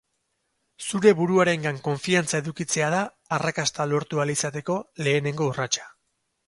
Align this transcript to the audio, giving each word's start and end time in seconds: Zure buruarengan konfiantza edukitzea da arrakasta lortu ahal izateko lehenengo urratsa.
Zure 0.85 1.11
buruarengan 1.19 1.77
konfiantza 1.89 2.41
edukitzea 2.45 2.89
da 2.97 3.05
arrakasta 3.39 3.91
lortu 3.95 4.23
ahal 4.23 4.35
izateko 4.39 4.81
lehenengo 5.07 5.53
urratsa. 5.55 5.91